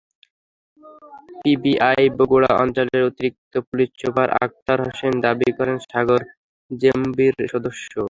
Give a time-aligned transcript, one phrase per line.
[1.41, 6.21] PBI Bogura অঞ্চলের অতিরিক্ত police super Akhtar Hossain দাবি করেন, সাগর
[6.71, 7.91] জেএমবির সদস্য।